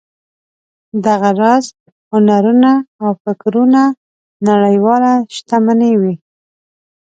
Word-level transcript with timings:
دغه 1.05 1.29
راز 1.41 1.65
هنرونه 2.11 2.71
او 3.01 3.09
فکرونه 3.23 3.81
نړیواله 4.47 5.13
شتمني 5.35 5.93
وي. 6.01 6.13